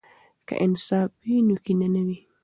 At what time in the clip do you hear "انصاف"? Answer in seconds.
0.65-1.11